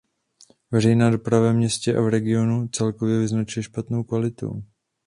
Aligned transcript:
Veřejná 0.71 1.09
doprava 1.09 1.45
ve 1.45 1.53
městě 1.53 1.95
a 1.95 2.09
regionu 2.09 2.63
se 2.65 2.69
celkově 2.71 3.19
vyznačuje 3.19 3.63
špatnou 3.63 4.03
kvalitou. 4.03 4.63